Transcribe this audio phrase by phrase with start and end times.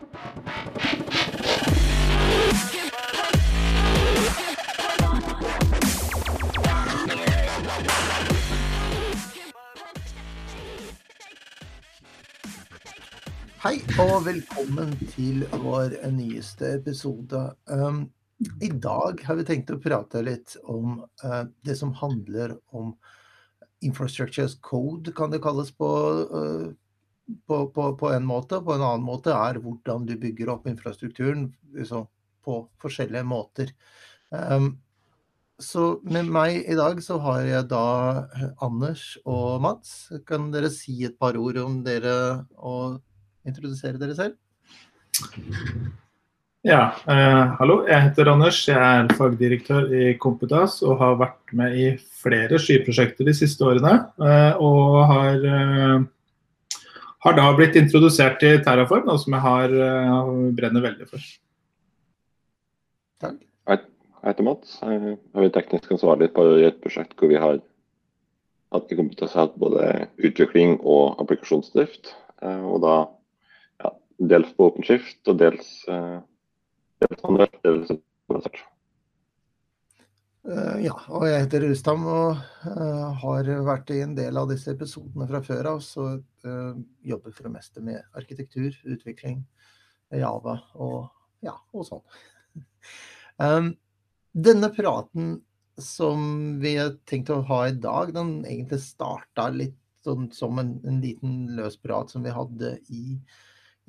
[0.00, 0.06] Hei
[14.00, 17.42] og velkommen til vår nyeste episode.
[17.68, 18.06] Um,
[18.56, 22.94] I dag har vi tenkt å prate litt om uh, det som handler om
[23.84, 25.90] infrastructure as code, kan det kalles på,
[26.32, 26.72] uh,
[27.46, 28.60] på, på, på, en måte.
[28.64, 32.06] På en annen måte er hvordan du bygger opp infrastrukturen liksom,
[32.44, 33.74] på forskjellige måter.
[34.30, 34.74] Um,
[35.60, 37.84] så med meg i dag så har jeg da
[38.64, 40.08] Anders og Mats.
[40.28, 42.14] Kan dere si et par ord om dere
[42.56, 43.00] og
[43.48, 44.38] introdusere dere selv?
[46.64, 47.78] Ja, eh, hallo.
[47.88, 48.58] Jeg heter Anders.
[48.68, 51.86] Jeg er fagdirektør i Kompetas og har vært med i
[52.20, 53.94] flere skyprosjekter de siste årene.
[54.20, 56.02] Eh, og har, eh,
[57.24, 61.30] har, da blitt introdusert til Terraform, noe som jeg har, eh, brenner veldig for.
[63.20, 63.40] Takk.
[64.20, 64.72] Jeg heter Mats.
[64.84, 67.60] Jeg er teknisk ansvarlig på et prosjekt hvor vi har
[68.74, 69.86] hatt i kompetanse hatt både
[70.20, 72.12] utvikling og applikasjonsdrift.
[72.42, 72.96] Eh, og da
[73.80, 73.94] ja,
[74.32, 76.20] dels på OpenShift og dels, uh,
[77.00, 77.94] dels manuelt, dels
[80.80, 85.28] ja, og jeg heter Rustam og uh, har vært i en del av disse episodene
[85.28, 85.82] fra før av.
[85.84, 86.06] Så
[87.04, 89.42] jobber for det meste med arkitektur, utvikling,
[90.16, 91.10] Java og
[91.44, 92.04] ja, og sånn.
[93.40, 93.70] Um,
[94.36, 95.38] denne praten
[95.80, 100.74] som vi har tenkt å ha i dag, den egentlig starta litt sånn som en,
[100.84, 103.16] en liten løs prat som vi hadde i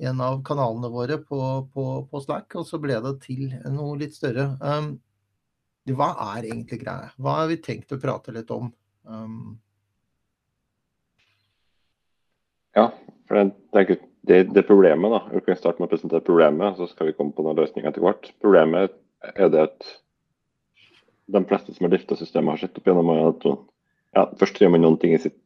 [0.02, 1.40] en av kanalene våre på,
[1.72, 4.54] på, på, Slack, og så ble det til noe litt større.
[4.60, 4.94] Um,
[5.90, 7.10] hva er egentlig greia?
[7.18, 8.70] Hva har vi tenkt å prate litt om?
[9.02, 9.58] Um...
[12.76, 12.86] ja,
[13.26, 15.24] for det, det, det, problemet, da.
[15.32, 18.04] Vi kan starte med å presentere problemet, så skal vi komme på noen løsninger etter
[18.04, 18.30] hvert.
[18.44, 18.94] Problemet
[19.34, 19.90] er det at
[21.32, 24.84] de fleste som har drifta systemet, har sett opp gjennom at ja, først gjør man
[24.86, 25.38] noen ting i sitt,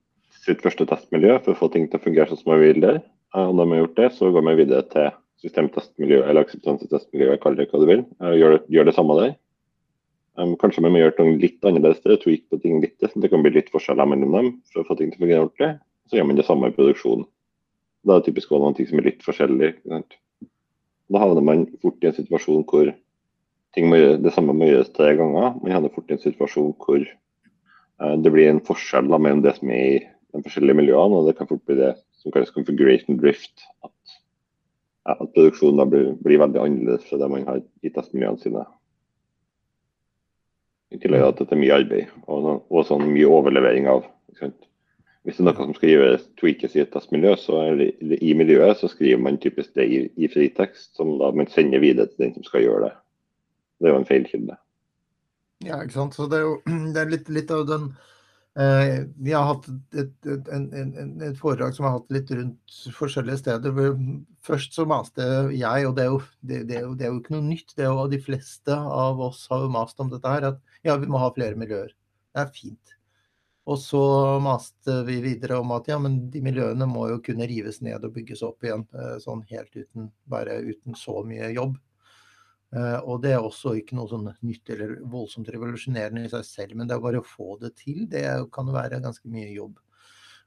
[0.45, 3.01] sitt første testmiljø for å få ting til å fungere sånn som man vil der.
[3.37, 5.09] Og når man har gjort det, så går man videre til
[5.45, 8.05] systemtestmiljø eller akseptansetestmiljø, kall det hva du vil.
[8.41, 9.35] Gjør det, gjør det samme der.
[10.37, 12.99] Um, kanskje vi må gjøre ting litt annerledes tweak på ting litt.
[13.01, 15.47] Så det kan bli litt forskjeller mellom dem for å få ting til å fungere
[15.47, 15.73] ordentlig.
[16.07, 17.25] Så gjør man det samme i produksjonen.
[18.07, 19.73] Da er det typisk noen ting som er litt forskjellig.
[19.87, 22.93] Da havner man fort i en situasjon hvor
[23.77, 25.57] ting må gjøre, det samme må gjøres tre ganger.
[25.63, 29.57] Man havner fort i en situasjon hvor uh, det blir en forskjell da, mellom det
[29.59, 29.99] som er i
[30.37, 33.67] de forskjellige miljøene, og det kan fort bli det som kalles configuration drift.
[33.87, 34.17] At,
[35.17, 38.67] at produksjonen blir, blir, veldig annerledes fra det man har i testmiljøene sine.
[40.95, 44.05] I tillegg til at det er mye arbeid og, og sånn mye overlevering av.
[44.37, 48.79] Hvis det er noe som skal gjøres tweakes i et testmiljø, så eller i miljøet
[48.79, 52.37] så skriver man typisk det i, i fritekst, som da man sender videre til den
[52.37, 52.93] som skal gjøre det.
[53.81, 54.59] Det er jo en feilkilde.
[55.67, 56.15] Ja, ikke sant.
[56.15, 56.61] Så det er jo
[56.95, 57.91] det er litt, litt av den
[58.57, 62.77] Eh, vi har hatt et, et, en, en, et, foredrag som har hatt litt rundt
[62.97, 63.75] forskjellige steder.
[64.47, 67.19] Først så maste jeg, og det er, jo, det, det, er jo, det er jo,
[67.21, 67.75] ikke noe nytt.
[67.77, 70.97] det er jo De fleste av oss har jo mast om dette her, at ja,
[71.01, 71.95] vi må ha flere miljøer.
[72.35, 72.97] Det er fint.
[73.67, 74.01] Og så
[74.43, 78.15] maste vi videre om at ja, men de miljøene må jo kunne rives ned og
[78.15, 78.85] bygges opp igjen.
[78.95, 81.75] Eh, sånn helt uten, bare uten så mye jobb.
[82.75, 86.75] Uh, og det er også ikke noe sånn nytt eller voldsomt revolusjonerende i seg selv,
[86.77, 89.79] men det er bare å få det til, det kan være ganske mye jobb.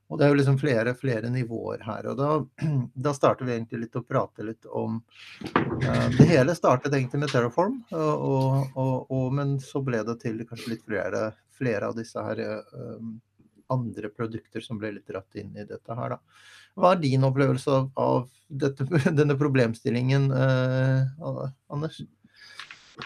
[0.09, 2.09] Og det er jo liksom flere, flere nivåer her.
[2.09, 2.31] Og da,
[3.05, 4.99] da starter vi egentlig litt å prate litt om
[6.17, 10.73] Det hele startet egentlig med Terraform, og, og, og, men så ble det til kanskje
[10.73, 12.41] litt flere, flere av disse her
[13.69, 16.19] andre produkter som ble litt dratt inn i dette her, da.
[16.79, 18.85] Hva er din opplevelse av, av dette,
[19.19, 22.01] denne problemstillingen, eh, Anders?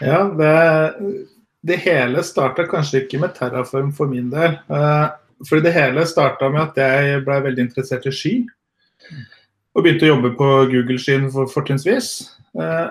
[0.00, 0.54] Ja, det,
[1.64, 4.56] det hele starta kanskje ikke med Terraform for min del.
[4.68, 5.06] Eh,
[5.48, 8.34] for det hele starta med at jeg ble veldig interessert i sky.
[9.74, 12.10] Og begynte å jobbe på Google-skyen for, fortrinnsvis.
[12.54, 12.88] Eh,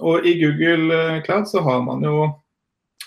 [0.00, 2.28] og i Google Cloud så har man jo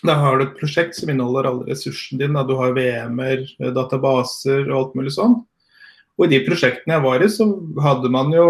[0.04, 2.44] da har du et prosjekt som inneholder alle ressursene dine.
[2.44, 5.38] Du har VM-er, databaser og alt mulig sånn.
[6.20, 7.48] Og i de prosjektene jeg var i, så
[7.82, 8.46] hadde man jo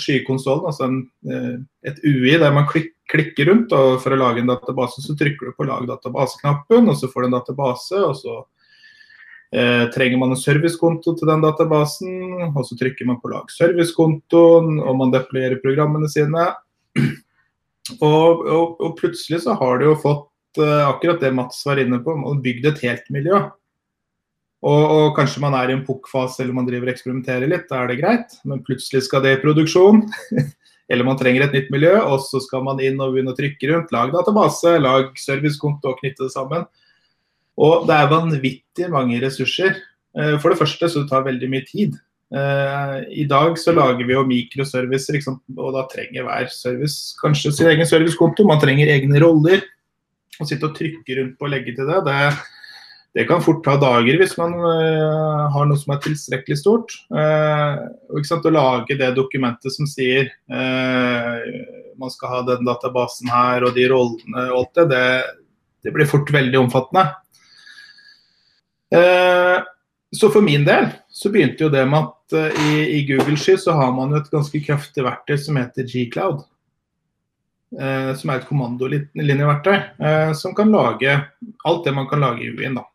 [0.00, 0.96] skykonsollen, altså en,
[1.30, 3.72] eh, et UI der man klik, klikker rundt.
[3.72, 7.22] og For å lage en database, så trykker du på 'lag database'-knappen, og så får
[7.22, 7.92] du en database.
[7.92, 8.44] og så
[9.54, 12.14] eh, trenger man en servicekonto til den databasen,
[12.50, 16.48] og så trykker man på 'lag servicekontoen', og man deployerer programmene sine.
[18.00, 22.00] Og, og, og plutselig så har du jo fått eh, akkurat det Mats var inne
[22.00, 23.42] på, man bygd et helt miljø.
[24.64, 27.82] Og, og, kanskje man er i en pukk-fase eller man driver og eksperimenterer litt, da
[27.82, 28.38] er det greit.
[28.48, 30.06] Men plutselig skal det i produksjon.
[30.92, 33.68] eller man trenger et nytt miljø, og så skal man inn og begynne å trykke
[33.70, 33.92] rundt.
[33.92, 36.64] Lag database, lag servicekonto og knytte det sammen.
[37.60, 39.76] Og det er vanvittig mange ressurser.
[40.18, 41.94] Eh, for det første så det tar veldig mye tid.
[42.34, 45.20] Eh, I dag så lager vi jo mikroservicer,
[45.58, 48.46] og da trenger hver service kanskje sin egen servicekonto.
[48.48, 49.62] Man trenger egne roller.
[50.40, 52.32] Å sitte og trykke rundt på å legge til det, det,
[53.14, 56.96] det kan fort ta dager hvis man uh, har noe som er tilstrekkelig stort.
[57.14, 63.86] Uh, Å lage det dokumentet som sier man skal ha den databasen her og de
[63.92, 65.04] rollene og alt det, det,
[65.86, 67.04] det blir fort veldig omfattende.
[70.14, 73.56] Så for min del så begynte jo det med at uh, i, i, Google Sky
[73.60, 76.44] så har man jo et ganske kraftig verktøy som heter Gcloud.
[77.74, 81.16] Uh, som er et kommandolinjeverktøy uh, som kan lage
[81.66, 82.78] alt det man kan lage i UiN.
[82.78, 82.86] da.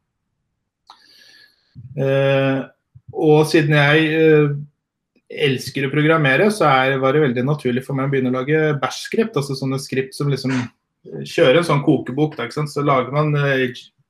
[3.12, 4.58] og siden jeg
[5.30, 8.62] elsker å programmere, så er, var det veldig naturlig for meg å begynne å lage
[8.80, 9.36] bash-skript.
[9.36, 10.54] Altså sånne skript som liksom
[11.28, 12.38] kjører en sånn kokebok.
[12.40, 13.36] Da, så lager man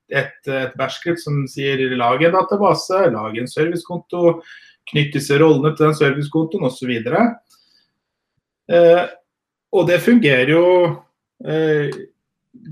[0.10, 4.40] et, et bashscript som sier lag en database, lag en servicekonto,
[4.90, 6.94] knytt disse rollene til den servicekontoen osv.
[8.70, 9.04] Eh,
[9.70, 10.66] og det fungerer jo
[11.46, 11.94] eh,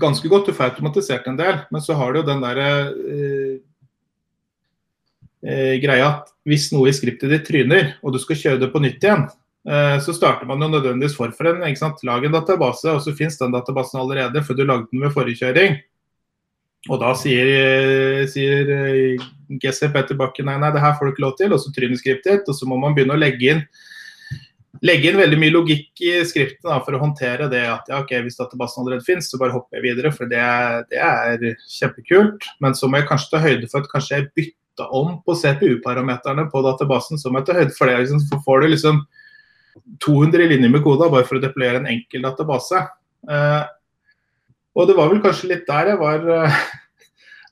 [0.02, 0.50] ganske godt.
[0.50, 2.70] Du får automatisert en del, men så har du jo den derre
[3.14, 3.58] eh,
[5.46, 8.82] eh, greia at hvis noe i skriptet ditt tryner, og du skal kjøre det på
[8.82, 9.28] nytt igjen,
[9.68, 11.54] eh, så starter man jo nødvendigvis forfra.
[11.58, 15.44] Lag en database, og så finnes den databasen allerede, for du lagde den ved forrige
[15.44, 15.78] kjøring.
[16.86, 17.48] Og da sier,
[18.30, 18.68] sier
[19.58, 22.46] Gessep GC Bakken nei, nei, det her får du ikke lov til, og så tryneskriptet,
[22.46, 23.64] og så må man begynne å legge inn
[24.84, 28.12] legge inn veldig mye logikk i skriften da, for å håndtere det at ja, ok,
[28.24, 30.42] hvis databasen allerede finnes, så bare hopper jeg videre, for det,
[30.92, 32.46] det, er kjempekult.
[32.62, 36.46] Men så må jeg kanskje ta høyde for at kanskje jeg bytta om på CPU-parameterne
[36.52, 37.20] på databasen.
[37.20, 37.96] Så må jeg ta høyde for det.
[38.04, 39.02] Liksom, så får du liksom
[40.04, 42.84] 200 linjer med koda bare for å deployere en enkel database.
[43.28, 43.64] Uh,
[44.76, 46.58] og det var vel kanskje litt der jeg var, eh,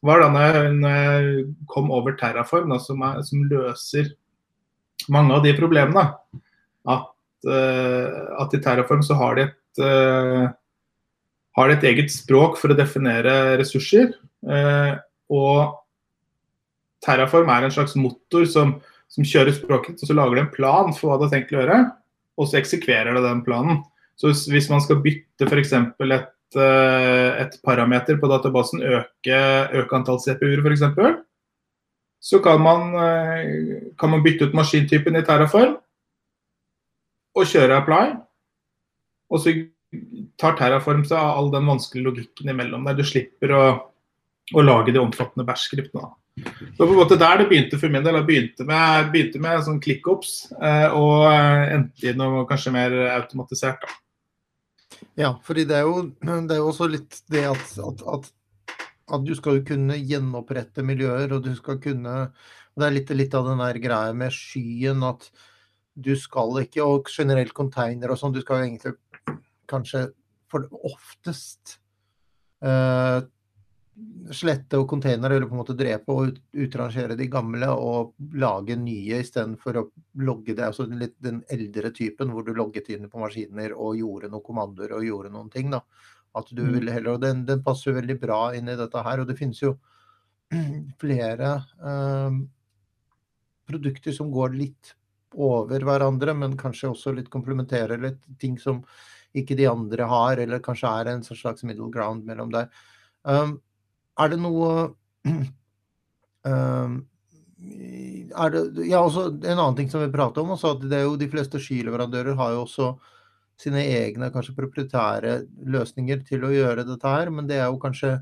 [0.06, 4.12] var da jeg kom over Terraform, da, som, er, som, løser
[5.12, 6.04] mange av de problemene.
[6.86, 7.10] At,
[7.48, 10.46] uh, at, i Terraform så har de et uh,
[11.56, 14.12] har et eget språk for å definere ressurser.
[14.46, 14.94] Uh,
[15.32, 15.80] og
[17.02, 18.76] Terraform er en slags motor som,
[19.10, 21.60] som kjører språket, og så lager det en plan for hva det har tenkt å
[21.60, 21.82] gjøre,
[22.36, 23.82] og så eksekverer det den planen.
[24.20, 25.74] Så hvis man skal bytte f.eks.
[25.74, 29.40] et Eh, et parameter på databasen øke,
[29.80, 30.84] øke antall CPU-er f.eks.,
[32.26, 35.76] så kan man, eh, kan man, bytte ut maskintypen i Terraform
[37.36, 38.16] og kjøre apply.
[39.30, 39.52] Og så
[40.40, 42.96] tar Terraform seg av all den vanskelige logikken imellom der.
[42.98, 43.64] Du slipper å,
[44.54, 46.08] å lage de omfattende bæsjskriftene.
[46.76, 48.18] Så på en måte der det begynte for min del.
[48.18, 53.86] Jeg begynte med, begynte med sånn clickups eh, og endte i noe kanskje mer automatisert.
[53.86, 54.00] da.
[55.16, 58.30] Ja, fordi det er jo, det er jo også litt det at, at, at,
[59.08, 62.16] at, du skal jo kunne gjenopprette miljøer, og du skal kunne
[62.76, 65.30] Det er litt, litt av den der greia med skyen at
[65.96, 68.92] du skal ikke, og generelt container og sånn, du skal jo egentlig
[69.70, 70.02] kanskje
[70.52, 71.78] for oftest
[72.60, 73.24] uh,
[74.34, 79.20] slette og containere, eller på en måte drepe og utrangere de gamle og lage nye
[79.22, 79.84] istedenfor å
[80.26, 80.66] logge det.
[80.66, 84.96] Altså litt den eldre typen hvor du logget inn på maskiner og gjorde noen kommandoer
[84.98, 85.70] og gjorde noen ting.
[85.72, 85.80] da.
[86.36, 86.72] At du mm.
[86.74, 89.22] ville heller, og den, den passer veldig bra inn i dette her.
[89.22, 89.72] Og det finnes jo
[91.02, 92.40] flere eh,
[93.70, 94.94] produkter som går litt
[95.36, 98.82] over hverandre, men kanskje også litt komplementerer litt ting som
[99.36, 102.70] ikke de andre har, eller kanskje er en slags middle ground mellom der.
[103.26, 103.58] Um,
[104.18, 104.70] er det noe
[106.46, 106.96] um,
[108.44, 111.06] er det, ja, også En annen ting som vi prater om, også, at det er
[111.06, 112.94] jo de fleste skyleverandører har jo også
[113.60, 115.38] sine egne kanskje proprietære
[115.72, 118.18] løsninger til å gjøre dette her, men det er jo kanskje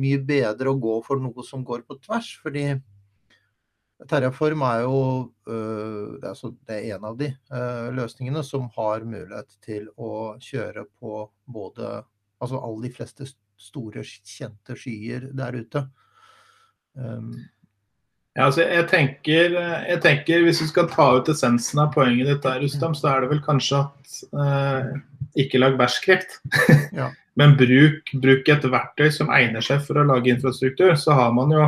[0.00, 2.30] mye bedre å gå for noe som går på tvers.
[2.42, 2.70] fordi
[4.04, 4.98] Terraform er jo
[5.48, 10.36] øh, det, er det er en av de øh, løsningene som har mulighet til å
[10.40, 12.02] kjøre på både
[12.36, 13.24] Altså alle de fleste
[13.56, 15.86] store, kjente skyer der ute.
[16.96, 17.32] Um,
[18.36, 19.54] ja, altså jeg tenker,
[19.88, 23.24] jeg tenker, Hvis du skal ta ut essensen av poenget ditt, der, Rustam, så er
[23.24, 24.90] det vel kanskje at eh,
[25.44, 26.42] ikke lag bæsjkreft.
[26.96, 27.12] ja.
[27.36, 30.94] Men bruk, bruk, et verktøy som egner seg for å lage infrastruktur.
[30.96, 31.64] Så har man jo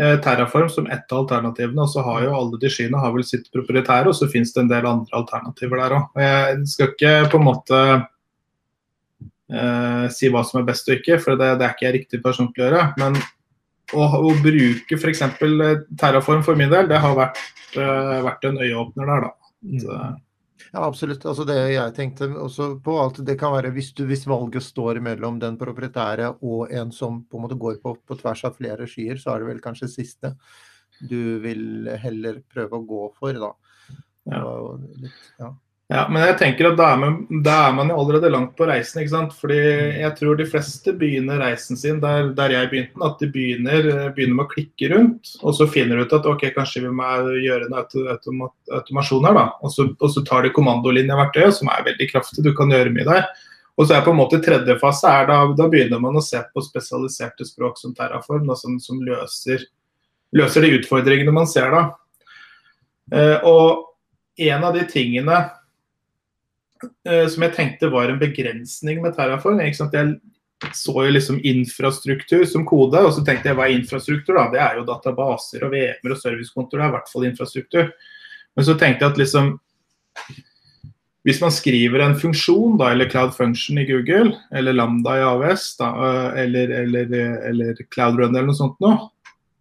[0.00, 3.26] eh, Terraform som ett av alternativene, og så har jo alle de skyene har vel
[3.28, 6.22] sitt proprietære, og så finnes det en del andre alternativer der òg.
[6.24, 7.82] Jeg skal ikke på en måte
[9.54, 12.22] uh, si hva som er best og ikke, for det, det er ikke jeg riktig
[12.24, 12.86] person til å gjøre.
[13.00, 13.18] Men
[13.96, 15.24] å, å bruke f.eks.
[15.24, 17.42] Eh, Terraform for min del, det har vært,
[17.76, 19.52] uh, vært en øyeåpner der, da.
[19.82, 20.00] Så,
[20.68, 21.22] Ja, absolutt.
[21.24, 24.98] Altså det jeg tenkte også på at det kan være hvis, du, hvis valget står
[25.00, 28.88] mellom den proprietære og en som på en måte går på, på tvers av flere
[28.90, 30.34] skyer, så er det vel kanskje siste
[30.98, 33.52] du vil heller prøve å gå for, da.
[34.28, 34.42] Ja.
[34.98, 35.52] Litt, ja.
[35.88, 38.66] Ja, men jeg tenker at da er, man, da er man jo allerede langt på
[38.68, 38.98] reisen.
[39.00, 39.30] ikke sant?
[39.40, 39.56] Fordi
[40.02, 43.00] jeg tror de fleste begynner reisen sin der, der jeg begynte.
[43.06, 46.44] At de begynner, begynner, med å klikke rundt, og så finner du ut at ok,
[46.58, 47.08] kanskje vi må
[47.40, 48.52] gjøre en automat,
[48.82, 49.40] automasjon her.
[49.40, 49.46] da.
[49.64, 53.08] Og så, og så tar de kommandolinjeverktøyet, som er veldig kraftig, du kan gjøre mye
[53.08, 53.24] der.
[53.80, 56.44] Og så er på en måte tredje fase er da, da begynner man å se
[56.52, 59.64] på spesialiserte språk som Terraform, da, som, som løser,
[60.36, 61.86] løser, de utfordringene man ser da.
[63.08, 63.86] Eh, og
[64.36, 65.57] en av de tingene Eh,
[67.32, 69.60] som jeg tenkte var en begrensning med Terraform.
[69.62, 69.76] Jeg
[70.74, 74.34] så jo liksom infrastruktur som kode, og så tenkte jeg hva er infrastruktur?
[74.34, 74.48] da?
[74.52, 77.90] Det er jo databaser og VM-er og servicekontor, det er i hvert fall infrastruktur.
[78.56, 79.52] Men så tenkte jeg at liksom
[81.26, 85.64] hvis man skriver en funksjon, da, eller Cloud Function i Google, eller Lambda i AWS,
[85.76, 87.16] da, eh, eller, eller,
[87.50, 89.10] eller Cloud Run eller noe sånt noe,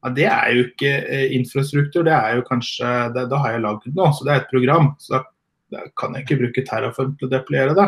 [0.06, 3.66] ja, det er jo ikke eh, infrastruktur, det er jo kanskje det, Da har jeg
[3.66, 4.94] lagd noe, så det er et program.
[5.02, 5.24] Så da
[5.74, 7.88] da kan jeg ikke bruke Terraform til å deployere det.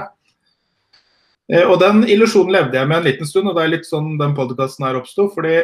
[1.54, 4.18] Eh, og Den illusjonen levde jeg med en liten stund, og det er litt sånn
[4.20, 5.30] den podkasten her oppsto.
[5.34, 5.62] Fordi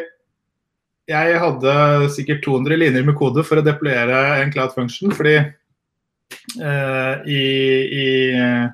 [1.12, 1.76] jeg hadde
[2.16, 5.14] sikkert 200 linjer med kode for å deployere en cloud function.
[5.14, 7.44] fordi eh, i,
[8.00, 8.66] i, eh,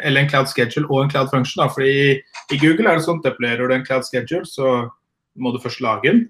[0.00, 1.60] Eller en cloud schedule og en cloud function.
[1.64, 4.88] Da, fordi i, Google er det sånn deployerer du en cloud schedule, så
[5.36, 6.24] må du først lage den.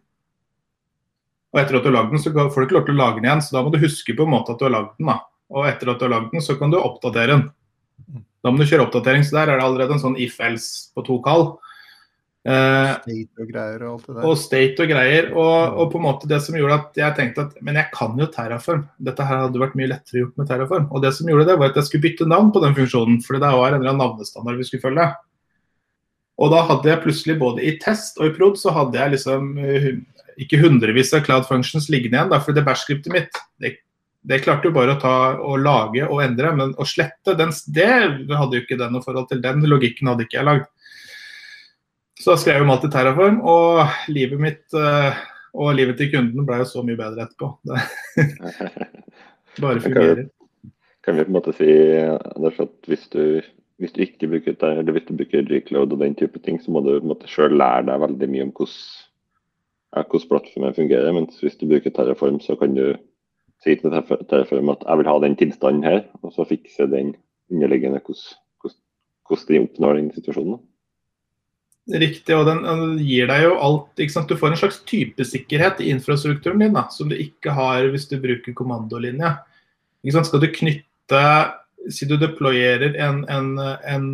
[1.55, 3.21] Og etter at du har lagd den, så får du ikke lov til å lage
[3.21, 3.45] den igjen.
[3.45, 5.13] Så da må du huske på en måte at du har lagd den.
[5.13, 5.21] da.
[5.53, 7.47] Og etter at du har lagd den, så kan du oppdatere den.
[8.43, 9.25] Da må du kjøre oppdatering.
[9.27, 11.49] Så der er det allerede en sånn if-else på to kall.
[12.47, 14.27] Eh, state og greier og alt det der.
[14.29, 15.31] Og state og greier.
[15.35, 18.19] Og, og, på en måte det som gjorde at jeg tenkte at men jeg kan
[18.21, 18.85] jo Terraform.
[19.09, 20.91] Dette her hadde vært mye lettere gjort med Terraform.
[20.93, 23.23] Og det som gjorde det, var at jeg skulle bytte navn på den funksjonen.
[23.27, 25.09] For det var en eller annen navnestandard vi skulle følge.
[26.37, 29.55] Og da hadde jeg plutselig både i test og i prod så hadde jeg liksom
[29.57, 29.91] eh,
[30.45, 32.31] ikke hundrevis av cloud functions liggende igjen.
[32.31, 33.79] Da, for det bæsjskriptet mitt det
[34.27, 37.87] det klarte jo bare å ta og lage og endre, men å slette, den, det
[37.87, 39.43] hadde jo ikke den noe forhold til.
[39.45, 40.67] Den logikken hadde ikke jeg lagd.
[42.17, 45.15] Så da skrev jeg om alt i Terraform, og livet mitt uh,
[45.57, 47.53] og livet til kunden ble jo så mye bedre etterpå.
[49.57, 50.27] Det bare fungerer.
[51.07, 51.71] Kan vi på en måte si
[52.35, 53.41] Anders, at hvis du,
[53.81, 56.75] hvis du ikke bruker det, eller hvis du bruker Recload og den type ting, så
[56.75, 58.81] må du på en måte sjøl lære deg veldig mye om hvordan,
[59.95, 61.15] ja, hvordan plattformen fungerer.
[61.17, 62.99] Mens hvis du bruker Terraform, så kan du
[63.65, 67.15] si til Terraform at jeg vil ha den tilstanden her, og så fikse den
[67.53, 68.03] underliggende
[69.27, 70.59] hvordan de oppnår den situasjonen.
[71.87, 72.65] Riktig, og den,
[72.99, 74.31] gir deg jo alt ikke sant?
[74.31, 78.17] Du får en slags typesikkerhet i infrastrukturen din da, som du ikke har hvis du
[78.23, 79.37] bruker kommandolinje.
[80.03, 81.23] Skal du knytte
[81.87, 83.53] Si du deployerer en, en,
[83.87, 84.07] en,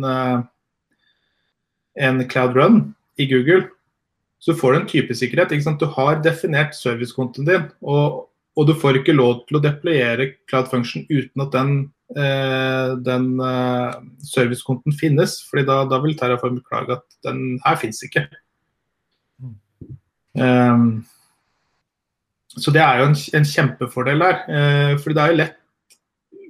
[1.97, 2.75] en Cloud Run
[3.17, 3.63] i Google,
[4.37, 5.55] så får du en typesikkerhet.
[5.55, 5.81] Ikke sant?
[5.81, 7.65] Du har definert servicekontoen din.
[7.81, 11.71] og og du får ikke lov til å deployere Cloud Function uten at den,
[12.13, 13.95] eh, den eh,
[14.29, 15.39] servicekonten finnes.
[15.49, 18.27] fordi da, da, vil Terraform beklage at den her finnes ikke.
[20.33, 21.03] Um,
[22.53, 24.39] så det er jo en, en kjempefordel her.
[24.45, 25.59] Eh, fordi det er jo lett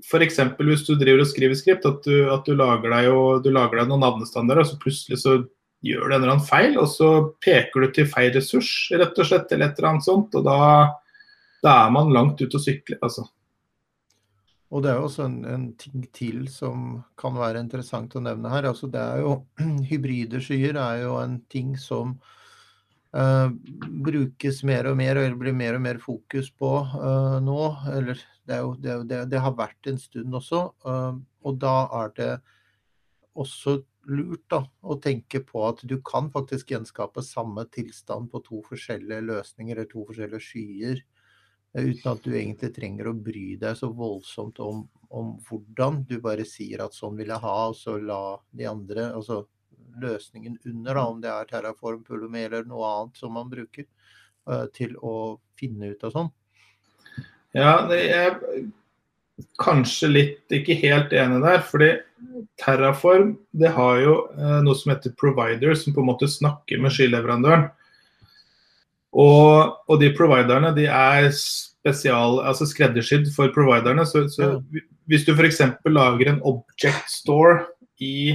[0.03, 0.41] F.eks.
[0.59, 3.79] hvis du driver og skriver skript, at du, at du, lager, deg jo, du lager
[3.79, 5.37] deg noen navnestandarder, og så plutselig så
[5.83, 7.09] gjør du en eller annen feil, og så
[7.43, 10.35] peker du til feil ressurs, rett og slett, eller et eller annet sånt.
[10.35, 10.59] og da
[11.63, 13.25] da er man langt ute å sykle, altså.
[14.73, 18.49] Og det er jo også en, en, ting til som kan være interessant å nevne
[18.49, 18.65] her.
[18.71, 19.35] Altså det er jo,
[19.89, 22.15] hybride skyer er jo en ting som
[23.13, 23.53] uh,
[24.07, 27.59] brukes mer og mer, eller blir mer og mer fokus på uh, nå.
[27.93, 28.17] Eller
[28.49, 30.65] det, jo, det, det, det, har vært en stund også.
[30.87, 32.31] Uh, og da er det
[33.37, 33.77] også
[34.09, 39.29] lurt da, å tenke på at du kan faktisk gjenskape samme tilstand på to forskjellige
[39.29, 41.03] løsninger eller to forskjellige skyer
[41.73, 46.03] Uten at du egentlig trenger å bry deg så voldsomt om, om hvordan.
[46.09, 48.21] Du bare sier at sånn vil jeg ha, og så la
[48.53, 49.43] de andre altså
[50.01, 53.87] løsningen under, da, om det er Terraform, Pulumi eller noe annet som man bruker,
[54.49, 56.31] uh, til å finne ut av sånn.
[57.53, 58.39] Ja, det er
[59.61, 61.61] kanskje litt ikke helt enig der.
[61.65, 61.91] fordi
[62.61, 66.93] Terraform det har jo uh, noe som heter provider, som på en måte snakker med
[66.93, 67.69] skyleverandøren.
[69.13, 74.05] Og, og, de providerne de er spesial, altså skreddersydd for providerne.
[74.09, 74.55] Så, så
[75.11, 75.61] hvis du f.eks.
[75.85, 77.61] lager en object store
[78.01, 78.33] i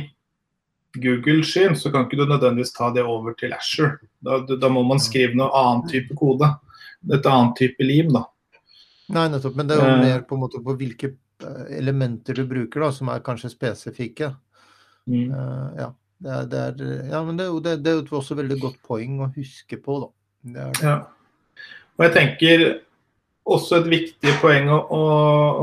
[0.99, 3.99] Google-skyen, så kan ikke du nødvendigvis ta det over til Asher.
[4.25, 6.49] Da, da, må man skrive noe annen type kode.
[7.15, 8.25] Et annet type lim, da.
[9.15, 9.57] Nei, nettopp.
[9.59, 10.05] Men det er jo eh.
[10.05, 11.15] mer på en måte på hvilke
[11.71, 14.33] elementer du bruker da, som er kanskje spesifikke.
[15.09, 15.33] Mm.
[15.33, 15.89] Uh, ja.
[16.19, 19.21] Det er, det er, ja, men det, det, det er jo også veldig godt poeng
[19.23, 20.09] å huske på, da.
[20.43, 20.97] Det er, Ja.
[21.99, 22.67] Og jeg tenker
[23.49, 25.05] også et viktig poeng å, å,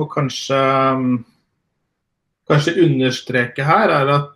[0.01, 1.19] å kanskje, um,
[2.49, 4.31] kanskje understreke her, er at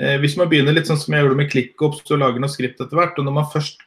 [0.00, 2.80] eh, hvis man begynner litt sånn som jeg gjorde med ClickOps og lager noe skript
[2.80, 3.84] etter hvert, og når man først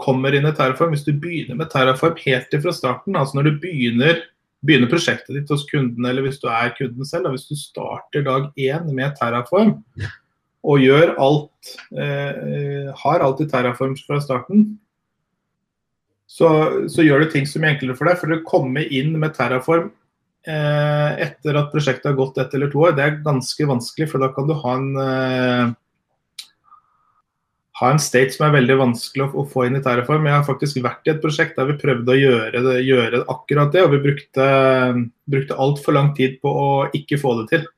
[0.00, 3.58] kommer inn i Terraform, hvis du begynner med Terraform helt fra starten, altså når du
[3.64, 4.22] begynner,
[4.66, 8.24] begynner prosjektet ditt hos kunden, eller hvis du er kunden selv, og hvis du starter
[8.26, 9.78] dag én med Terraform,
[10.66, 14.66] og gjør alt, eh, har alt i Terraform fra starten,
[16.30, 16.48] så,
[16.86, 18.20] så, gjør du ting som er enklere for deg.
[18.20, 19.88] For å komme inn med Terraform
[20.46, 24.06] eh, etter at prosjektet har gått ett eller to år, det er ganske vanskelig.
[24.12, 25.72] For da kan du ha en, eh,
[27.80, 30.28] ha en state som er veldig vanskelig å, å, få inn i Terraform.
[30.30, 33.74] Jeg har faktisk vært i et prosjekt der vi prøvde å gjøre, det, gjøre akkurat
[33.74, 34.48] det, og vi brukte,
[35.34, 37.68] brukte altfor lang tid på å ikke få det til.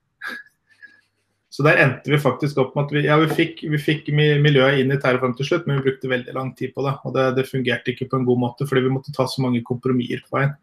[1.52, 4.78] Så der endte vi faktisk opp med at vi, ja, vi, fikk, vi fikk miljøet
[4.80, 6.94] inn i Terraform til slutt, men vi brukte veldig lang tid på det.
[7.04, 9.60] Og det, det fungerte ikke på en god måte, fordi vi måtte ta så mange
[9.66, 10.54] kompromisser på veien.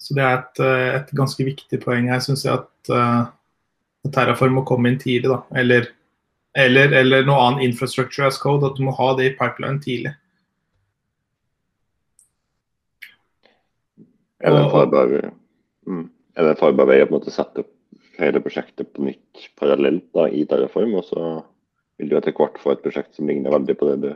[0.00, 0.60] Så det er et,
[0.96, 5.28] et, ganske viktig poeng her, syns jeg, at uh, Terraform må komme inn tidlig.
[5.28, 5.90] da, eller,
[6.56, 10.14] eller, eller noe annen infrastructure as code, at du må ha det i pipeline tidlig.
[14.40, 15.14] Er det en farbar,
[15.84, 17.70] mm, er det en farbar vei å sette opp
[18.20, 21.28] hele prosjektet på nytt parallelt da, i Terraform, og så
[22.00, 24.10] vil du etter hvert få et prosjekt som ligner veldig på det du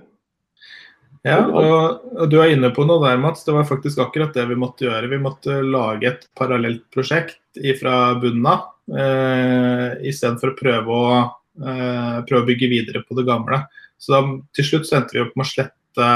[1.24, 3.46] Ja, og, du er inne på noe der, Mats.
[3.46, 5.08] Det var faktisk akkurat det vi måtte gjøre.
[5.08, 7.40] Vi måtte lage et parallelt prosjekt
[7.80, 11.22] fra bunnen av, eh, istedenfor å prøve å,
[11.64, 13.62] eh, prøve å bygge videre på det gamle.
[13.96, 14.20] Så da,
[14.52, 16.10] til slutt så endte vi opp med å slette,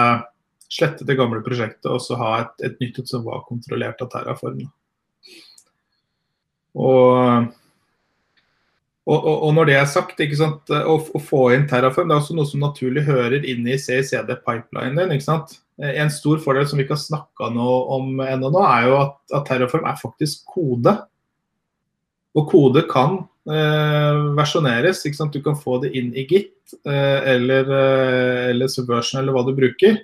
[0.68, 4.66] slette det gamle prosjektet og så ha et, et nytt som var kontrollert av Terraform.
[6.76, 7.48] Og
[9.08, 12.48] og, og, når det er sagt, å, å, få inn Terraform det er også noe
[12.48, 15.22] som naturlig hører inn i CICD-pipelinen din.
[15.24, 15.54] sant?
[15.78, 19.46] En stor fordel som vi ikke har snakka om ennå, nå, er jo at, at,
[19.48, 20.92] Terraform er faktisk kode.
[22.36, 25.00] Og kode kan eh, versjoneres.
[25.06, 25.32] ikke sant?
[25.32, 29.54] Du kan få det inn i Git eh, eller, eh, eller Subversion eller hva du
[29.56, 30.02] bruker.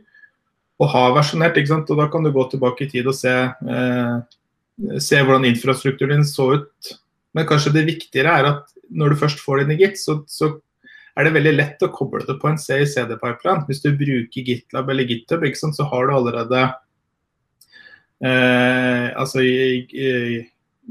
[0.80, 1.60] Og ha versjonert.
[1.60, 1.92] ikke sant?
[1.92, 4.16] Og Da kan du gå tilbake i tid og se, eh,
[4.96, 6.94] se hvordan infrastrukturen din så ut.
[7.36, 10.20] Men kanskje det viktigere er at når du først får det inn i Git, så,
[10.30, 10.54] så,
[11.14, 13.62] er det veldig lett å koble det på en CICD-pipeline.
[13.68, 16.62] Hvis du bruker GitLab eller GitHub, sant, så har du allerede
[18.18, 20.08] eh, altså i, i,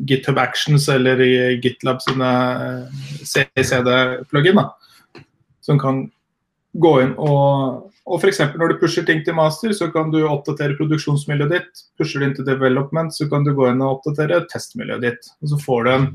[0.07, 2.29] GitHub Actions eller i GitLab sine
[2.63, 4.63] eh, CICD-plugin,
[5.67, 6.05] som kan
[6.71, 8.41] gå inn og og f.eks.
[8.59, 11.83] når du pusher ting til master, så kan du oppdatere produksjonsmiljøet ditt.
[11.99, 15.29] Pusher du inn til development, så kan du gå inn og oppdatere testmiljøet ditt.
[15.39, 16.09] Og så får du en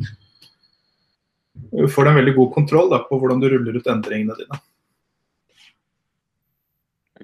[1.92, 4.60] får du en veldig god kontroll da, på hvordan du ruller ut endringene dine.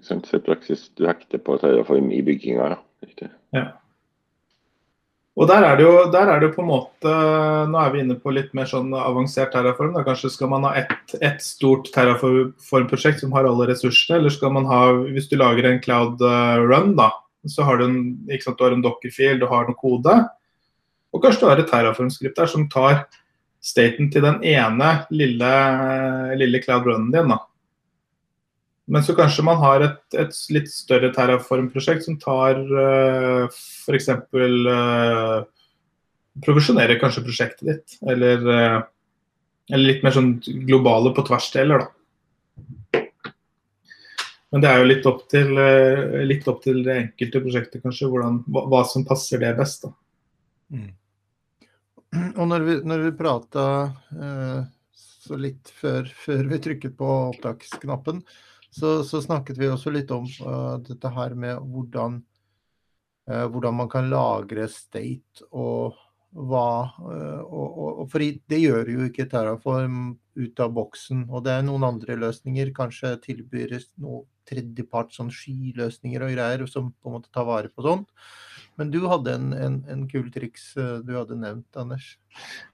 [0.04, 3.28] Så I praksis du hekter på Terraform i bygginga, ja.
[3.56, 3.64] ja.
[5.34, 7.14] Og der er, det jo, der er det jo på en måte
[7.70, 9.96] Nå er vi inne på litt mer sånn avansert terraform.
[9.96, 10.04] Da.
[10.06, 14.68] Kanskje skal man ha ett et stort terraform-prosjekt som har alle ressursene, eller skal man
[14.70, 17.10] ha Hvis du lager en cloud eh, run, da,
[17.50, 17.98] så har du en,
[18.30, 20.14] ikke sant, du har en dockerfil, du har noe kode.
[21.14, 23.04] Og kanskje du har et terraform-skript der som tar
[23.64, 25.50] staten til den ene lille,
[26.40, 27.32] lille cloud runnen din.
[27.32, 27.40] da.
[28.86, 34.10] Men så kanskje man har et, et litt større Terraform-prosjekt som tar uh, f.eks.
[34.34, 35.44] Uh,
[36.44, 37.96] Provisjonerer kanskje prosjektet ditt.
[38.10, 38.80] Eller, uh,
[39.70, 40.34] eller, litt mer sånn
[40.68, 41.90] globale på tvers-deler, da.
[44.52, 48.10] Men det er jo litt opp til, uh, litt opp til det enkelte prosjektet, kanskje,
[48.12, 49.88] hvordan, hva, hva, som passer det best.
[49.88, 49.94] da.
[50.76, 50.92] Mm.
[52.40, 53.66] Og når vi, når vi prata
[54.14, 54.62] eh,
[54.94, 58.22] så litt før, før, vi trykket på opptaksknappen,
[58.74, 62.16] så, så snakket vi også litt om uh, dette her med hvordan,
[63.30, 65.94] uh, hvordan man kan lagre state og
[66.34, 70.00] hva uh, og, og, og, fordi det gjør jo ikke Terraform
[70.34, 71.28] ut av boksen.
[71.30, 76.90] Og det er noen andre løsninger, kanskje tilbyr noe tredjepart sånn skyløsninger og greier som
[76.90, 78.10] på en måte tar vare på sånt.
[78.80, 82.16] Men du hadde en, en, en, kul triks eh, du hadde nevnt, Anders?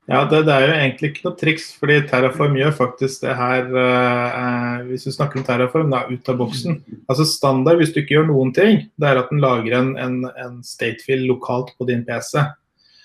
[0.09, 3.69] Ja, det, det, er jo egentlig ikke noe triks, fordi Terraform gjør faktisk det her
[3.83, 6.79] eh, Hvis vi snakker om Terraform, da, ut av boksen.
[7.05, 10.17] Altså Standard hvis du ikke gjør noen ting, det er at den lager en, en,
[10.31, 12.41] en statefill lokalt på din PC.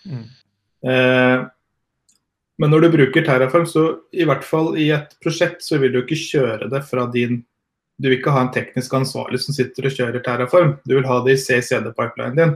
[0.08, 0.24] Mm.
[0.88, 1.46] Eh,
[2.62, 3.84] men når du bruker Terraform, så
[4.16, 7.44] i hvert fall i et prosjekt, så vil du ikke kjøre det fra din
[8.00, 10.74] Du vil ikke ha en teknisk ansvarlig som sitter og kjører Terraform.
[10.84, 12.56] Du vil ha det i CCD-pipelinen din.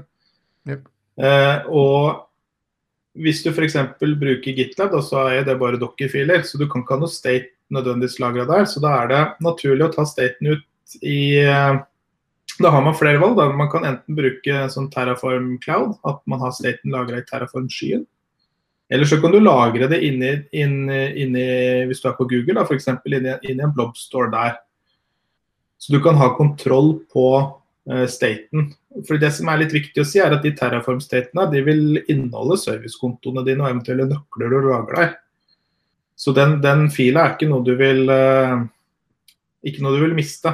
[0.68, 0.90] Yep.
[1.20, 2.26] Eh, og
[3.20, 3.78] hvis du f.eks.
[4.00, 7.54] bruker GitLab, da, så er det bare dokkerfiler, så du kan ikke ha noe state
[7.74, 8.68] nødvendigvis lagra der.
[8.70, 11.80] Så da er det naturlig å ta staten ut i eh,
[12.60, 13.38] Da har man flere valg.
[13.38, 13.50] da.
[13.56, 18.04] Man kan enten bruke sånn Terraform Cloud, at man har staten lagra i Terraform-skyen.
[18.90, 21.46] Eller så kan du lagre det inni, inni, inni
[21.88, 22.90] hvis du er på Google, f.eks.
[23.06, 24.58] Inni, inni en blobstore der.
[25.80, 27.28] Så du kan ha kontroll på
[28.10, 28.70] staten.
[29.08, 32.60] For Det som er litt viktig å si, er at de Terraform-statene de vil inneholde
[32.62, 35.16] servicekontoene dine og eventuelle nøkler du lager deg.
[36.20, 38.60] Så den, den fila er ikke noe du vil uh,
[39.66, 40.52] ikke noe du vil miste.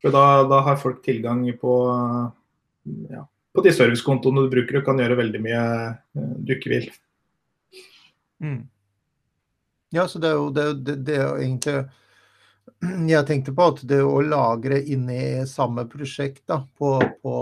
[0.00, 1.74] For da, da har folk tilgang på,
[3.10, 6.86] ja, på de servicekontoene du bruker og kan gjøre veldig mye uh, du ikke vil.
[8.40, 8.62] Mm.
[9.90, 10.68] Ja, så det er jo det,
[11.02, 11.76] det er jo egentlig
[13.10, 17.36] jeg tenkte på at det å lagre inni samme prosjekt da, på, på,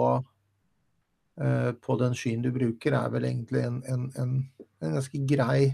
[1.42, 4.36] uh, på den skyen du bruker, er vel egentlig en, en, en,
[4.82, 5.72] en ganske grei,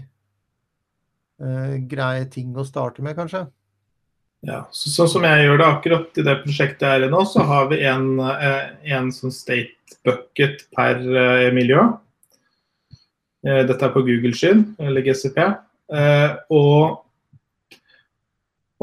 [1.43, 3.45] uh, grei ting å starte med, kanskje.
[4.45, 7.71] Ja, så, Sånn som jeg gjør det akkurat i det prosjektet her nå, så har
[7.71, 11.01] vi en, uh, en sånn state bucket per
[11.53, 11.81] miljø.
[13.45, 15.37] Dette er på Google-skyen, eller GCP.
[16.49, 17.04] og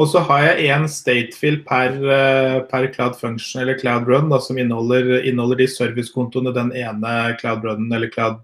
[0.00, 4.38] og så har jeg én statefill per, eh, per, Cloud Function eller Cloud Run da,
[4.40, 8.40] som inneholder, inneholder de servicekontoene den ene Cloud Runnen eller Cloud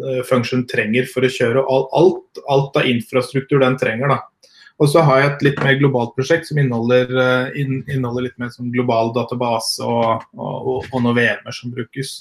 [0.00, 4.14] eh, Function trenger for å kjøre alt, alt av infrastruktur den trenger.
[4.14, 4.20] da.
[4.80, 8.48] Og så har jeg et litt mer globalt prosjekt som inneholder, eh, inneholder litt mer
[8.54, 12.14] som global database og, og, og noen VM-er som brukes.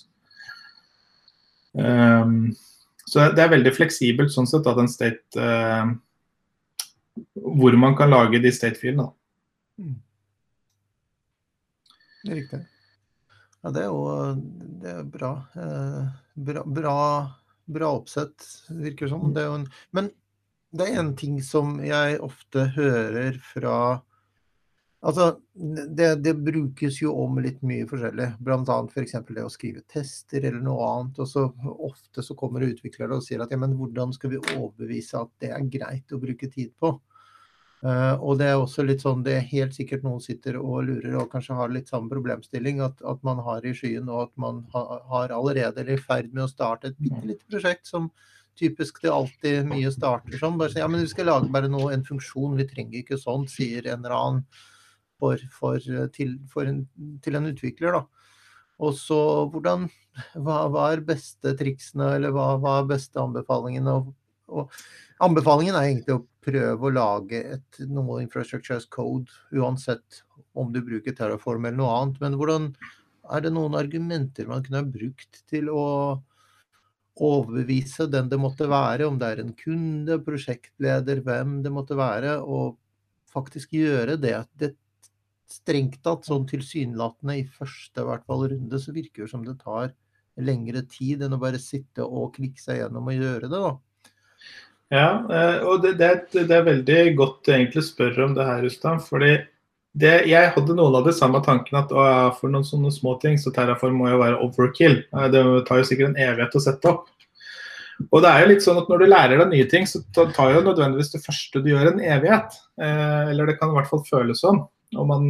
[1.80, 2.50] Um,
[3.08, 5.94] så det er veldig fleksibelt sånn sett, da, den state, uh,
[7.34, 9.10] hvor man kan lage de state-filene.
[9.80, 9.98] Mm.
[12.24, 12.60] Det er riktig.
[13.60, 14.04] Ja, det er jo
[14.82, 15.32] det er bra.
[15.60, 16.04] Eh,
[16.50, 16.98] bra, bra,
[17.68, 19.34] bra oppsett, virker det som.
[19.36, 20.12] Det en, men
[20.76, 23.76] det er en ting som jeg ofte hører fra
[25.00, 25.30] Altså,
[25.96, 28.34] det, det, brukes jo om litt mye forskjellig.
[28.44, 28.80] Bl.a.
[28.92, 29.14] f.eks.
[29.30, 31.22] det å skrive tester eller noe annet.
[31.24, 31.46] Og så
[31.88, 35.54] ofte så kommer utviklere og sier at ja, men hvordan skal vi overbevise at det
[35.56, 36.98] er greit å bruke tid på?
[37.80, 41.14] Uh, og det er også litt sånn, det er helt sikkert noen sitter og lurer
[41.22, 44.66] og kanskje har litt samme problemstilling at, at man har i skyen, og at man
[44.74, 44.82] ha,
[45.14, 48.10] har allerede eller i ferd med å starte et bitte lite prosjekt som
[48.60, 50.60] typisk det alltid mye starter som.
[50.60, 53.48] Bare si, ja, men vi skal lage bare noe, en funksjon, vi trenger ikke sånt,
[53.54, 54.44] sier en eller annen
[55.20, 55.84] for, for,
[56.16, 56.84] til, for en,
[57.24, 58.00] til, en, utvikler.
[58.80, 59.20] Og så
[59.52, 59.90] hvordan,
[60.40, 64.00] hva, hva, er beste triksene, eller hva, hva er beste anbefalingene?
[64.50, 64.74] Og,
[65.20, 70.22] Anbefalingen er egentlig å prøve å lage et, noe infrastructure as code, uansett
[70.56, 72.22] om du bruker Terraform eller noe annet.
[72.24, 72.70] Men hvordan
[73.36, 75.84] er det noen argumenter man kunne ha brukt til å
[77.20, 82.38] overbevise den det måtte være, om det er en kunde, prosjektleder, hvem det måtte være,
[82.40, 82.78] og
[83.30, 84.38] faktisk gjøre det.
[84.56, 84.74] det
[85.54, 89.94] strengt tatt sånn tilsynelatende i første hvert fall, runde, så virker det som det tar
[90.40, 93.60] lengre tid enn å bare sitte og klikke seg gjennom og gjøre det.
[93.60, 93.72] da.
[94.90, 98.64] Ja, eh, og det, det, det, er veldig godt egentlig å spørre om det her,
[98.66, 99.02] Rustam.
[99.04, 99.36] fordi
[100.00, 102.04] det, jeg hadde noen av de samme tankene at å,
[102.38, 105.02] for noen sånne små ting, så Terraform må jo være overkill.
[105.14, 107.08] Eh, det tar jo sikkert en evighet å sette opp.
[108.10, 110.54] Og det er jo litt sånn at Når du lærer deg nye ting, så tar
[110.54, 112.60] jo nødvendigvis det første du gjør, en evighet.
[112.82, 114.64] Eh, eller det kan i hvert fall føles sånn.
[114.98, 115.28] Og man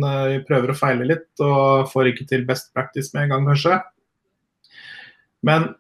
[0.48, 3.80] prøver å feile litt og får ikke til best practice med en gang, kanskje.
[5.44, 5.74] Men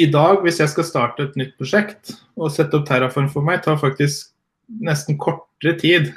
[0.00, 3.62] i dag, hvis jeg skal starte et nytt prosjekt og sette opp Terraform for meg,
[3.64, 4.30] tar faktisk
[4.80, 6.10] nesten kortere tid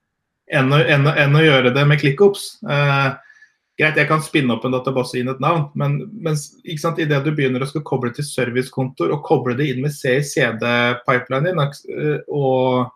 [0.58, 2.50] enn å, enn å, enn å gjøre det med ClickOps.
[2.64, 3.08] Eh,
[3.78, 7.62] greit, jeg kan spinne opp en database inn et navn, men mens, idet du begynner
[7.62, 12.88] å skal koble til servicekontor og koble det inn med CICD-pipelinen din eh, og,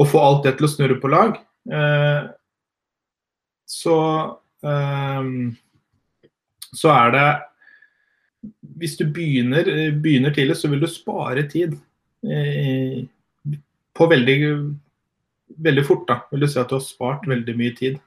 [0.00, 1.36] og, få alt det til å snurre på lag,
[1.68, 2.22] eh,
[3.68, 3.98] så
[4.64, 5.56] um,
[6.72, 7.28] så er det
[8.78, 11.74] hvis du begynner, eh, begynner, tidlig, så vil du spare tid
[12.22, 13.00] eh,
[13.94, 14.36] på veldig,
[15.66, 16.06] veldig fort.
[16.08, 17.98] da, vil du si at du har spart veldig mye tid.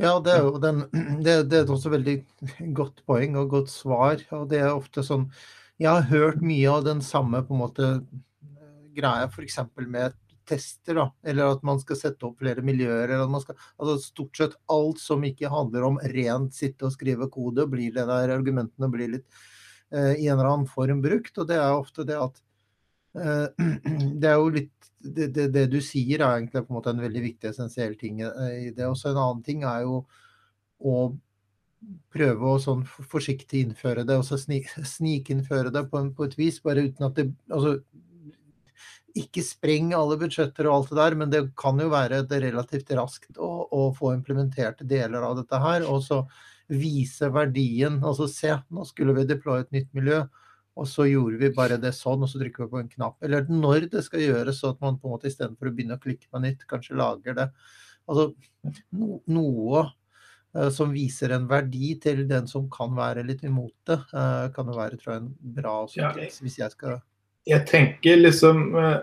[0.00, 0.84] Ja, det er jo den,
[1.24, 2.16] det, det er også veldig
[2.78, 4.22] godt poeng og godt svar.
[4.30, 5.30] og det er ofte sånn,
[5.80, 7.86] Jeg har hørt mye av den samme på en måte
[8.94, 9.58] greia f.eks.
[9.88, 10.12] med
[10.50, 13.08] tester, da, eller at man skal sette opp flere miljøer.
[13.08, 16.94] eller at man skal, altså Stort sett alt som ikke handler om rent sitte og
[16.96, 19.42] skrive kode, blir det der argumentene blir litt
[19.94, 21.36] eh, i en eller annen form brukt.
[21.38, 22.42] Og det er ofte det at
[23.16, 23.46] eh,
[24.20, 27.00] Det er jo litt det, det, det, du sier er egentlig på en måte en
[27.00, 28.86] veldig viktig essensiell ting eh, i det.
[28.86, 30.02] Også en annen ting er jo
[30.80, 30.96] å
[32.12, 34.36] prøve å sånn forsiktig innføre det, og så
[34.96, 37.78] snikinnføre det på, på, et vis, bare uten at det Altså
[39.18, 42.92] ikke spreng alle budsjetter og alt det der, men det kan jo være det relativt
[42.98, 45.86] raskt å, å få implementert deler av dette her.
[45.90, 46.22] Og så
[46.70, 47.98] vise verdien.
[48.06, 50.22] Altså se, nå skulle vi deploye et nytt miljø.
[50.80, 53.16] Og så gjorde vi bare det sånn, og så trykker vi på en knapp.
[53.26, 56.02] Eller når det skal gjøres, så at man på en måte istedenfor å begynne å
[56.02, 57.48] klikke på nytt, kanskje lager det.
[58.06, 58.30] Altså
[58.96, 59.82] no, noe
[60.56, 64.70] uh, som viser en verdi til den som kan være litt imot det, uh, kan
[64.70, 67.02] jo være tror jeg, en bra også, ja, hvis jeg skal
[67.48, 68.98] Jeg tenker liksom uh,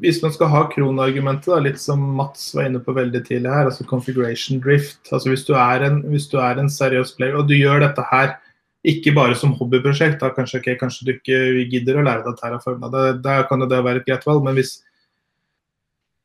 [0.00, 3.68] Hvis man skal ha kronargumentet, da, litt som Mats var inne på veldig tidlig her,
[3.68, 5.02] altså configuration drift.
[5.10, 8.36] altså Hvis du er en, du er en seriøs player, og du gjør dette her
[8.84, 11.38] ikke bare som hobbyprosjekt, da kanskje, okay, kanskje du ikke
[11.72, 12.84] gidder å lære deg Terraform.
[12.92, 14.44] Da, da kan det være et greit valg.
[14.44, 14.74] Men hvis,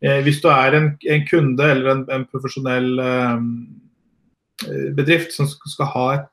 [0.04, 3.46] eh, hvis du er en, en, kunde eller en, en profesjonell eh,
[4.98, 6.28] bedrift som skal ha et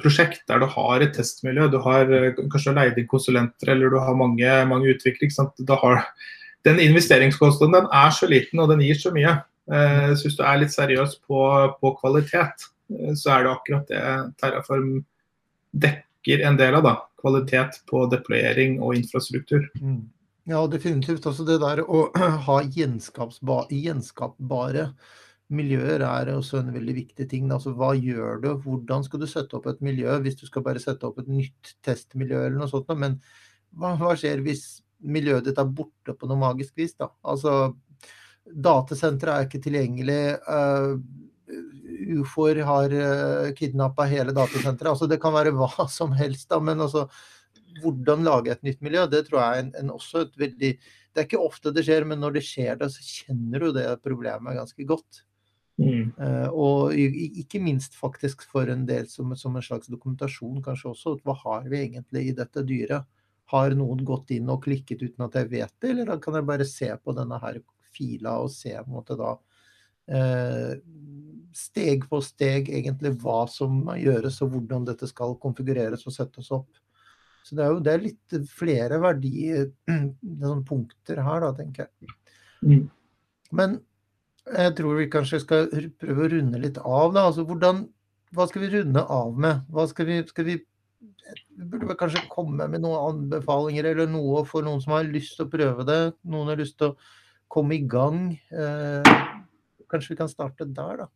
[0.00, 3.98] prosjekt der du har et testmiljø, du har eh, kanskje leid inn konsulenter eller du
[4.02, 6.02] har mange, mange utviklere,
[6.66, 9.32] den investeringskostnaden den er så liten og den gir så mye.
[9.70, 11.40] Eh, så hvis du er litt seriøs på,
[11.80, 12.56] på kvalitet,
[12.94, 14.02] eh, så er det akkurat det
[14.40, 14.90] Terraform
[15.72, 16.84] dekker en del av.
[16.86, 19.62] da, Kvalitet på deployering og infrastruktur.
[19.80, 20.02] Mm.
[20.48, 21.26] Ja, definitivt.
[21.28, 22.06] Altså det der å
[22.48, 24.84] ha gjenskapbare
[25.48, 27.48] miljøer er også en veldig viktig ting.
[27.52, 28.50] Altså hva gjør du?
[28.64, 31.74] Hvordan skal du sette opp et miljø hvis du skal bare sette opp et nytt
[31.86, 32.90] testmiljø eller noe sånt?
[32.98, 33.18] Men
[33.72, 36.96] hva, hva skjer hvis miljøet ditt er borte på noe magisk vis?
[36.98, 37.10] da?
[37.24, 37.72] Altså
[38.48, 40.20] Datasenteret er ikke tilgjengelig.
[40.48, 41.00] Uh,
[42.18, 44.94] ufoer har uh, eh, kidnappa hele datasenteret.
[44.94, 47.06] Altså, det kan være hva som helst, da, men altså,
[47.82, 51.20] hvordan lage et nytt miljø, det tror jeg er en, en også et veldig Det
[51.20, 54.56] er ikke ofte det skjer, men når det skjer det, så kjenner du det problemet
[54.56, 55.22] ganske godt.
[55.78, 56.10] Mm.
[56.18, 61.14] Uh, og ikke minst faktisk for en del som, som, en slags dokumentasjon, kanskje også.
[61.22, 63.06] Hva har vi egentlig i dette dyret?
[63.48, 66.66] Har noen gått inn og klikket uten at jeg vet det, eller kan jeg bare
[66.68, 67.62] se på denne her
[67.94, 70.74] fila og se på en måte da uh,
[71.56, 76.68] steg på steg egentlig hva som gjøres og hvordan dette skal konfigureres og settes opp.
[77.46, 79.70] Så det er jo det er litt flere verdier,
[80.42, 82.16] sånn punkter her, da, tenker jeg.
[82.66, 82.82] Mm.
[83.56, 83.78] Men
[84.54, 85.68] jeg tror vi kanskje skal
[86.00, 87.28] prøve å runde litt av, da.
[87.28, 87.86] Altså hvordan
[88.36, 89.62] Hva skal vi runde av med?
[89.72, 90.58] Hva skal vi, skal vi
[91.58, 95.46] vi burde kanskje komme med noen anbefalinger eller noe for noen som har lyst til
[95.46, 96.00] å prøve det.
[96.30, 96.96] Noen har lyst til å
[97.52, 98.32] komme i gang.
[98.48, 99.12] Eh,
[99.90, 101.08] kanskje vi kan starte der, da.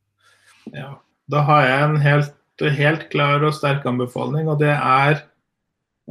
[0.75, 0.91] Ja,
[1.33, 2.35] da har jeg en helt,
[2.79, 5.23] helt klar og sterk anbefaling, og det er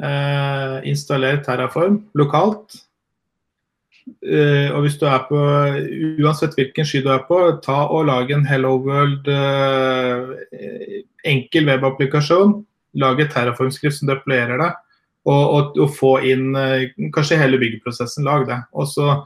[0.02, 2.82] eh, installer Terraform lokalt.
[4.22, 5.40] Eh, og hvis du er på,
[6.22, 10.32] Uansett hvilken sky du er på, ta og lag en Hello World uh,
[11.28, 12.60] enkel webapplikasjon.
[13.02, 14.72] Lag et Terraform-skrift som deployerer det.
[15.30, 18.28] Og, og, og, få inn uh, kanskje hele byggeprosessen.
[18.28, 18.64] Lag det.
[18.74, 19.22] Og så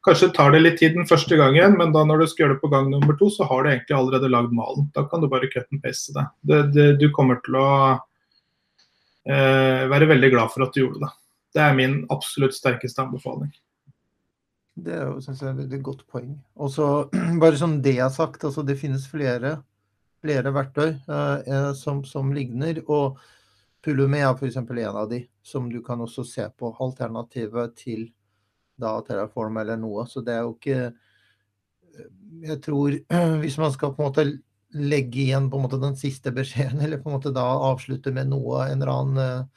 [0.00, 2.62] Kanskje tar det litt tid den første gangen, men da når du skal gjøre det
[2.62, 4.86] på gang nummer to, så har du egentlig allerede lagd malen.
[4.96, 6.22] Da kan du bare cut and paste det.
[6.48, 7.66] det, det du kommer til å
[9.28, 11.10] være veldig glad for at du gjorde det.
[11.52, 13.52] Det er min absolutt sterkeste anbefaling.
[14.84, 16.32] Det er jo synes jeg, et veldig godt poeng.
[16.56, 16.86] Og så
[17.42, 19.56] bare som det er sagt, altså det finnes flere,
[20.24, 22.82] flere verktøy eh, som, som, ligner.
[22.86, 23.20] og
[23.84, 24.58] Pulumi er f.eks.
[24.60, 28.10] en av de som du kan også se på alternativet til
[28.80, 30.06] da Terraform eller noe.
[30.08, 32.14] Så det er jo ikke eh,
[32.50, 32.96] Jeg tror
[33.42, 34.28] hvis man skal på en måte
[34.70, 38.30] legge igjen på en måte den siste beskjeden, eller på en måte da avslutte med
[38.32, 39.48] noe, en eller annen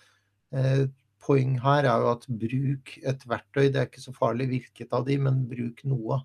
[0.53, 0.85] eh,
[1.23, 3.69] poeng her, er jo at bruk et verktøy.
[3.69, 6.19] Det er ikke så farlig hvilket av de, men bruk noe.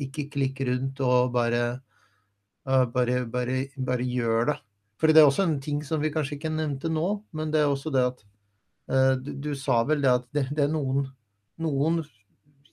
[0.00, 1.80] Ikke klikk rundt og bare,
[2.64, 4.58] bare, bare, bare gjør det.
[4.98, 7.06] For det er også en ting som vi kanskje ikke nevnte nå,
[7.36, 8.24] men det er også det at
[8.90, 11.04] uh, du, du, sa vel det at det, det er noen,
[11.62, 12.00] noen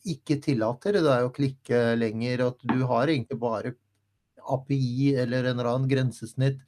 [0.06, 3.76] ikke tillater deg å klikke lenger, at du har egentlig bare
[4.56, 6.62] API eller en eller annen grensesnitt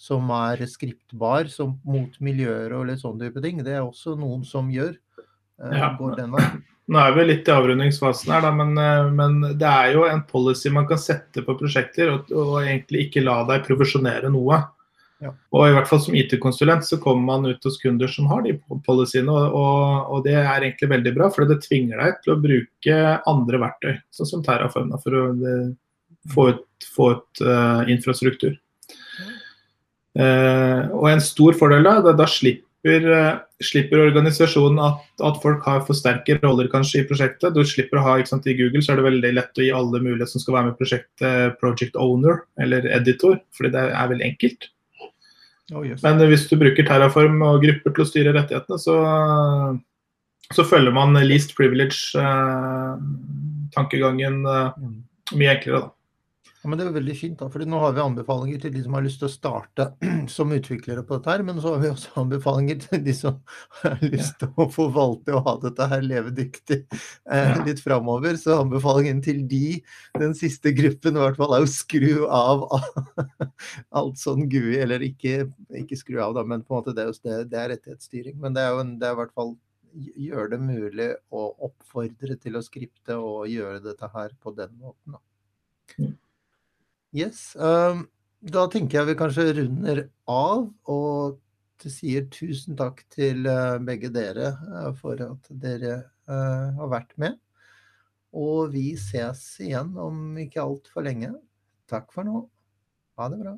[0.00, 3.60] som er skriptbar som mot miljøer og litt sånn type ting.
[3.66, 4.94] Det er også noen som gjør.
[5.60, 5.90] Eh, ja.
[6.90, 10.22] Nå er vi litt i avrundingsfasen her, da, men, eh, men, det er jo en
[10.26, 14.62] policy man kan sette på prosjekter, og, og egentlig ikke la deg profesjonere noe.
[15.20, 15.34] Ja.
[15.52, 18.54] Og i hvert fall Som IT-konsulent så kommer man ut hos kunder som har de
[18.86, 22.40] policyene, og, og, og, det er egentlig veldig bra, for det tvinger deg til å
[22.40, 25.54] bruke andre verktøy, sånn som Terraform, for å det,
[26.32, 28.56] få ut, få ut uh, infrastruktur.
[30.18, 35.84] Uh, og En stor fordel da, da, slipper, uh, slipper, organisasjonen at, at, folk har
[35.86, 37.54] for sterke roller kanskje i prosjektet.
[37.54, 39.70] Du slipper å ha, ikke sant, I Google så er det veldig lett å gi
[39.76, 44.12] alle mulighet som skal være med i prosjektet, project owner eller editor, fordi det er
[44.14, 44.70] veldig enkelt.
[45.72, 46.02] Oh, yes.
[46.02, 48.96] Men hvis du bruker Terraform og grupper til å styre rettighetene, så,
[50.50, 54.70] så følger man least privilege-tankegangen eh, eh,
[55.38, 55.80] mye enklere.
[55.84, 55.88] da.
[56.60, 58.92] Ja, men Det er veldig fint, da, fordi nå har vi anbefalinger til de som
[58.92, 59.86] har lyst til å starte
[60.34, 63.38] som utviklere på dette, her, men så har vi også anbefalinger til de som
[63.78, 68.36] har lyst til å forvalte og ha dette her levedyktig eh, litt framover.
[68.40, 69.80] Så anbefalingen til de,
[70.20, 72.68] den siste gruppen i hvert fall, er å skru av
[74.02, 75.48] alt sånn GUI, eller ikke,
[75.80, 78.36] ikke skru av, da, men på en måte det er, det, det er rettighetsstyring.
[78.42, 79.56] Men det er jo en, det er i hvert fall
[80.28, 85.16] gjøre det mulig å oppfordre til å skripte og gjøre dette her på den måten.
[85.16, 85.24] da.
[87.12, 87.56] Yes.
[87.58, 88.04] Um,
[88.40, 91.40] da tenker jeg vi kanskje runder av og
[91.80, 95.96] sier tusen takk til uh, begge dere uh, for at dere
[96.30, 97.38] uh, har vært med.
[98.36, 101.32] Og vi ses igjen om ikke altfor lenge.
[101.90, 102.44] Takk for nå.
[103.18, 103.56] Ha det bra.